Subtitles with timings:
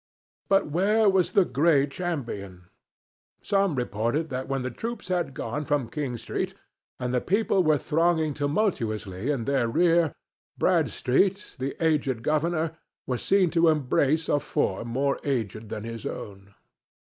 [0.49, 2.63] But where was the Gray Champion?
[3.43, 6.55] Some reported that when the troops had gone from King street
[6.99, 10.11] and the people were thronging tumultuously in their rear,
[10.57, 12.75] Bradstreet, the aged governor,
[13.05, 16.55] was seen to embrace a form more aged than his own.